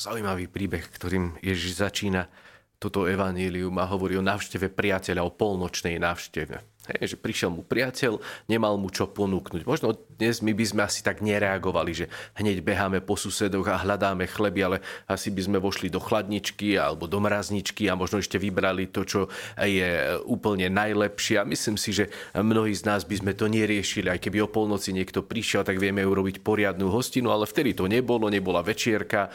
[0.00, 2.32] zaujímavý príbeh, ktorým Ježiš začína
[2.80, 6.79] toto evanílium a hovorí o návšteve priateľa, o polnočnej návšteve.
[6.90, 8.18] Hej, že prišiel mu priateľ,
[8.50, 9.62] nemal mu čo ponúknuť.
[9.62, 14.26] Možno dnes my by sme asi tak nereagovali, že hneď beháme po susedoch a hľadáme
[14.26, 14.76] chleby, ale
[15.06, 19.20] asi by sme vošli do chladničky alebo do mrazničky a možno ešte vybrali to, čo
[19.54, 21.38] je úplne najlepšie.
[21.38, 24.10] A myslím si, že mnohí z nás by sme to neriešili.
[24.10, 28.26] Aj keby o polnoci niekto prišiel, tak vieme urobiť poriadnu hostinu, ale vtedy to nebolo,
[28.26, 29.30] nebola večierka,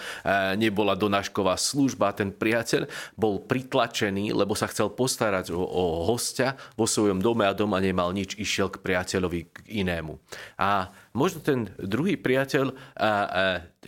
[0.59, 2.12] nebola donášková služba.
[2.12, 7.54] Ten priateľ bol pritlačený, lebo sa chcel postarať o, o hostia vo svojom dome a
[7.54, 10.17] doma nemal nič, išiel k priateľovi k inému.
[10.58, 13.10] A možno ten druhý priateľ, a, a,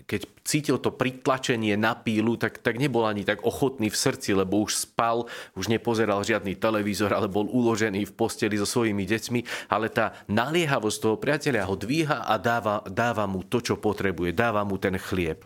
[0.08, 4.64] keď cítil to pritlačenie na pílu, tak, tak nebol ani tak ochotný v srdci, lebo
[4.64, 5.28] už spal,
[5.60, 10.98] už nepozeral žiadny televízor, ale bol uložený v posteli so svojimi deťmi, ale tá naliehavosť
[11.04, 15.44] toho priateľa ho dvíha a dáva, dáva mu to, čo potrebuje, dáva mu ten chlieb.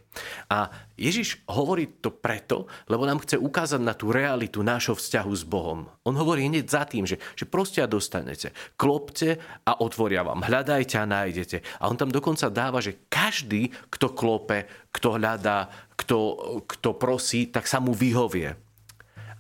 [0.52, 5.44] A Ježiš hovorí to preto, lebo nám chce ukázať na tú realitu nášho vzťahu s
[5.48, 5.90] Bohom.
[6.06, 8.54] On hovorí hneď za tým, že, že proste a dostanete.
[8.78, 10.46] Klopte a otvoria vám.
[10.46, 11.71] Hľadajte a nájdete.
[11.80, 16.18] A on tam dokonca dáva, že každý, kto klope, kto hľadá, kto,
[16.68, 18.58] kto prosí, tak sa mu vyhovie.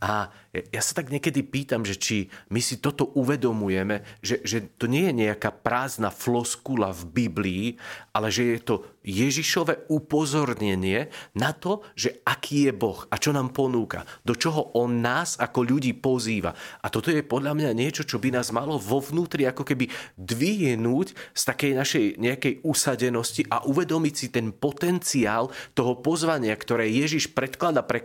[0.01, 4.91] A ja sa tak niekedy pýtam, že či my si toto uvedomujeme, že, že to
[4.91, 7.65] nie je nejaká prázdna floskula v Biblii,
[8.11, 13.55] ale že je to Ježišové upozornenie na to, že aký je Boh a čo nám
[13.55, 16.53] ponúka, do čoho On nás ako ľudí pozýva.
[16.83, 21.17] A toto je podľa mňa niečo, čo by nás malo vo vnútri ako keby dvihnúť
[21.33, 27.81] z takej našej nejakej usadenosti a uvedomiť si ten potenciál toho pozvania, ktoré Ježiš predklada
[27.81, 28.03] pre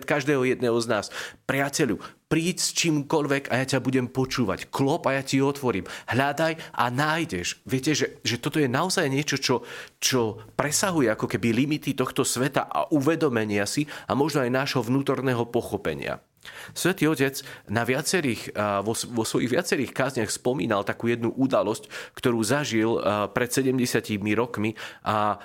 [0.00, 1.06] každého jedného z nás.
[1.88, 4.68] Priateľu, príď s čímkoľvek a ja ťa budem počúvať.
[4.68, 5.88] Klop a ja ti otvorím.
[6.12, 7.64] Hľadaj a nájdeš.
[7.64, 9.64] Viete, že, že toto je naozaj niečo, čo,
[9.96, 15.48] čo presahuje ako keby limity tohto sveta a uvedomenia si a možno aj nášho vnútorného
[15.48, 16.20] pochopenia.
[16.72, 18.54] Svetý Otec na viacerých,
[18.86, 22.96] vo, vo svojich viacerých kázniach spomínal takú jednu udalosť, ktorú zažil
[23.34, 23.76] pred 70
[24.38, 25.36] rokmi a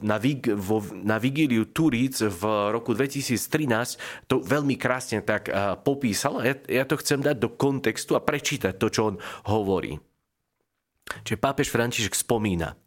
[0.00, 2.42] na, Vig, vo, na Vigíliu Turíc v
[2.72, 5.50] roku 2013 to veľmi krásne tak
[5.82, 6.40] popísal.
[6.40, 9.16] Ja, ja to chcem dať do kontextu a prečítať to, čo on
[9.50, 9.98] hovorí.
[11.26, 12.78] Čiže pápež František spomína.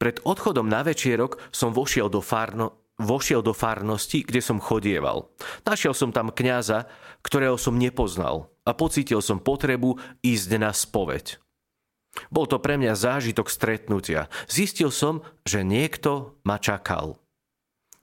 [0.00, 5.32] Pred odchodom na večierok som vošiel do, farno, vošiel do farnosti, kde som chodieval.
[5.64, 6.86] Našiel som tam kňaza,
[7.24, 11.40] ktorého som nepoznal a pocítil som potrebu ísť na spoveď.
[12.28, 14.26] Bol to pre mňa zážitok stretnutia.
[14.50, 17.16] Zistil som, že niekto ma čakal.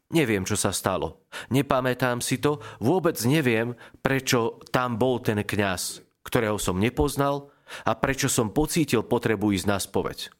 [0.07, 1.27] Neviem, čo sa stalo.
[1.51, 7.51] Nepamätám si to, vôbec neviem, prečo tam bol ten kňaz, ktorého som nepoznal
[7.83, 10.31] a prečo som pocítil potrebu ísť na spoveď.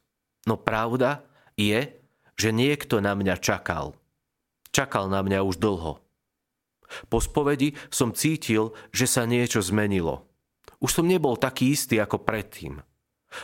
[0.48, 1.20] No pravda,
[1.60, 1.92] je,
[2.40, 3.92] že niekto na mňa čakal.
[4.70, 6.00] Čakal na mňa už dlho.
[7.12, 10.24] Po spovedi som cítil, že sa niečo zmenilo.
[10.80, 12.80] Už som nebol taký istý ako predtým.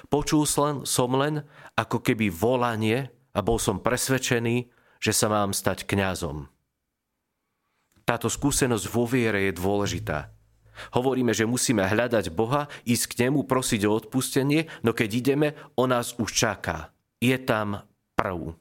[0.09, 1.45] Počul som len
[1.77, 6.49] ako keby volanie a bol som presvedčený, že sa mám stať kňazom.
[8.05, 10.33] Táto skúsenosť vo viere je dôležitá.
[10.97, 15.49] Hovoríme, že musíme hľadať Boha, ísť k nemu, prosiť o odpustenie, no keď ideme,
[15.79, 16.91] on nás už čaká.
[17.21, 17.85] Je tam
[18.19, 18.57] pravú.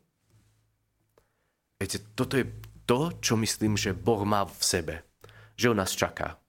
[1.84, 2.48] Viete, toto je
[2.88, 4.96] to, čo myslím, že Boh má v sebe.
[5.60, 6.40] Že on nás čaká.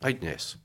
[0.00, 0.56] Aj dnes.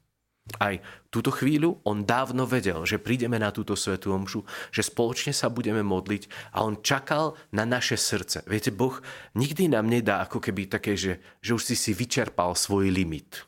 [0.56, 0.80] Aj
[1.12, 5.84] túto chvíľu on dávno vedel, že prídeme na túto svetú omšu, že spoločne sa budeme
[5.84, 8.48] modliť a on čakal na naše srdce.
[8.48, 9.04] Viete, Boh
[9.36, 13.44] nikdy nám nedá ako keby také, že, že už si si vyčerpal svoj limit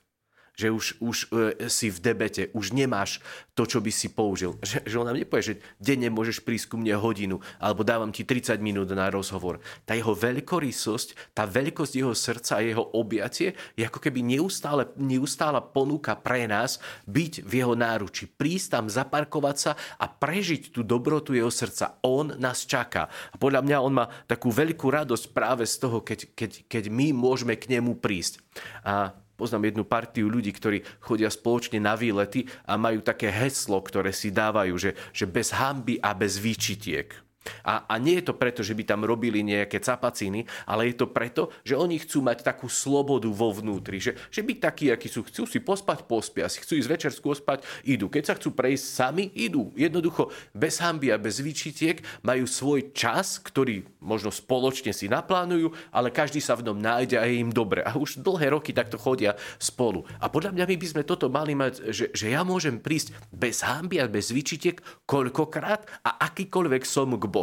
[0.58, 3.22] že už, už e, si v debete, už nemáš
[3.54, 4.58] to, čo by si použil.
[4.66, 8.26] Že, že on nám nepovie, že denne môžeš prísť ku mne hodinu, alebo dávam ti
[8.26, 9.62] 30 minút na rozhovor.
[9.86, 15.62] Tá jeho veľkorysosť, tá veľkosť jeho srdca a jeho objatie je ako keby neustále, neustála
[15.62, 18.26] ponúka pre nás byť v jeho náruči.
[18.26, 22.02] Prísť tam, zaparkovať sa a prežiť tú dobrotu jeho srdca.
[22.02, 23.14] On nás čaká.
[23.30, 27.14] A podľa mňa on má takú veľkú radosť práve z toho, keď, keď, keď my
[27.14, 28.42] môžeme k nemu prísť.
[28.82, 34.10] A Poznám jednu partiu ľudí, ktorí chodia spoločne na výlety a majú také heslo, ktoré
[34.10, 37.27] si dávajú, že, že bez hamby a bez výčitiek.
[37.64, 41.08] A, a nie je to preto, že by tam robili nejaké capaciny, ale je to
[41.12, 44.00] preto, že oni chcú mať takú slobodu vo vnútri.
[44.00, 47.64] Že, že byť takí, akí sú, chcú si pospať, pospia si, chcú ísť večer spať,
[47.86, 48.08] idú.
[48.08, 49.70] Keď sa chcú prejsť sami, idú.
[49.78, 56.10] Jednoducho, bez hamby a bez výčitiek majú svoj čas, ktorý možno spoločne si naplánujú, ale
[56.10, 57.84] každý sa v ňom nájde a je im dobre.
[57.84, 60.08] A už dlhé roky takto chodia spolu.
[60.18, 63.62] A podľa mňa my by sme toto mali mať, že, že ja môžem prísť bez
[63.62, 67.37] hamby a bez výčitiek koľkokrát a akýkoľvek som k Bohu.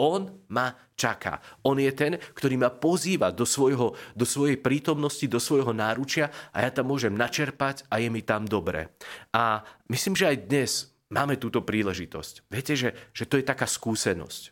[0.00, 1.40] On ma čaká.
[1.64, 6.64] On je ten, ktorý ma pozýva do, svojho, do svojej prítomnosti, do svojho náručia a
[6.64, 8.92] ja tam môžem načerpať a je mi tam dobre.
[9.32, 9.60] A
[9.92, 10.70] myslím, že aj dnes
[11.12, 12.48] máme túto príležitosť.
[12.48, 14.42] Viete, že, že to je taká skúsenosť.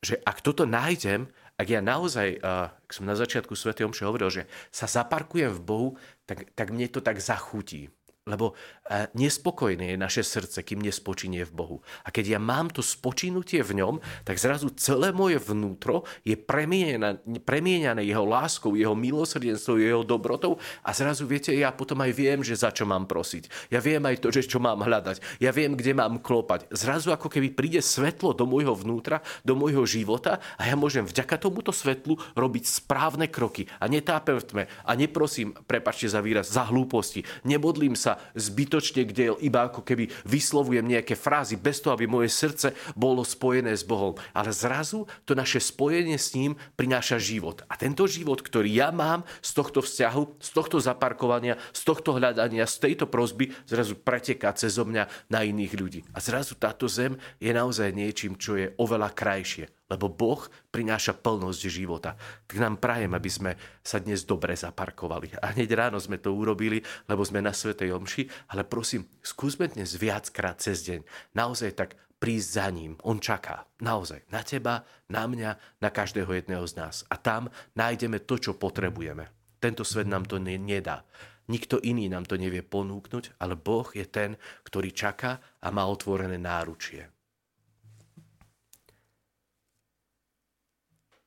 [0.00, 1.28] Že ak toto nájdem,
[1.60, 3.76] ak ja naozaj, ak som na začiatku Sv.
[3.76, 4.42] Omše hovoril, že
[4.72, 5.88] sa zaparkujem v Bohu,
[6.24, 7.92] tak, tak mne to tak zachutí.
[8.30, 8.54] Lebo
[8.86, 11.76] e, nespokojné je naše srdce, kým nespočinie v Bohu.
[12.06, 18.02] A keď ja mám to spočinutie v ňom, tak zrazu celé moje vnútro je premieňané
[18.06, 22.70] jeho láskou, jeho milosrdenstvom, jeho dobrotou a zrazu, viete, ja potom aj viem, že za
[22.70, 23.72] čo mám prosiť.
[23.74, 25.42] Ja viem aj to, že čo mám hľadať.
[25.42, 26.70] Ja viem, kde mám klopať.
[26.70, 31.40] Zrazu ako keby príde svetlo do môjho vnútra, do môjho života a ja môžem vďaka
[31.40, 36.68] tomuto svetlu robiť správne kroky a netápem v tme a neprosím, prepačte za výraz, za
[36.68, 37.24] hlúposti.
[37.48, 42.76] Nebodlím sa zbytočne, kde iba ako keby vyslovujem nejaké frázy bez toho, aby moje srdce
[42.94, 44.14] bolo spojené s Bohom.
[44.36, 47.64] Ale zrazu to naše spojenie s ním prináša život.
[47.66, 52.68] A tento život, ktorý ja mám z tohto vzťahu, z tohto zaparkovania, z tohto hľadania,
[52.68, 56.00] z tejto prozby, zrazu preteká cez mňa na iných ľudí.
[56.12, 60.40] A zrazu táto zem je naozaj niečím, čo je oveľa krajšie lebo Boh
[60.70, 62.14] prináša plnosť života.
[62.46, 63.52] Tak nám prajem, aby sme
[63.82, 65.36] sa dnes dobre zaparkovali.
[65.42, 69.98] A hneď ráno sme to urobili, lebo sme na Svetej Omši, ale prosím, skúsme dnes
[69.98, 71.02] viackrát cez deň
[71.34, 71.90] naozaj tak
[72.20, 72.92] prísť za ním.
[73.02, 73.64] On čaká.
[73.80, 74.28] Naozaj.
[74.28, 76.96] Na teba, na mňa, na každého jedného z nás.
[77.08, 79.32] A tam nájdeme to, čo potrebujeme.
[79.56, 81.04] Tento svet nám to nedá.
[81.50, 86.38] Nikto iný nám to nevie ponúknuť, ale Boh je ten, ktorý čaká a má otvorené
[86.38, 87.10] náručie.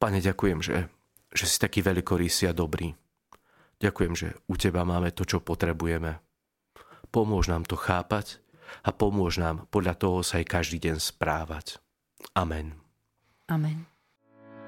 [0.03, 0.91] Pane, ďakujem, že,
[1.31, 2.91] že si taký veľkorysý a dobrý.
[3.79, 6.19] Ďakujem, že u Teba máme to, čo potrebujeme.
[7.07, 8.43] Pomôž nám to chápať
[8.83, 11.79] a pomôž nám podľa toho sa aj každý deň správať.
[12.35, 12.75] Amen.
[13.47, 13.92] Amen.